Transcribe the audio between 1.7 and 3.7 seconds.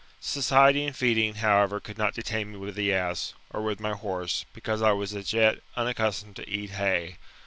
could not detain me with the ass, or